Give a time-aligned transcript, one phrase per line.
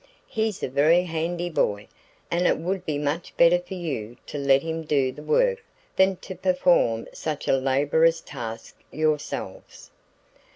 [0.25, 1.87] He's a very handy boy,
[2.31, 5.63] and it would be much better for you to let him do the work
[5.95, 9.91] than to perform such a laborious task yourselves."